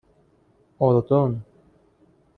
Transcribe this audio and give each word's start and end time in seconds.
اردن 0.79 1.41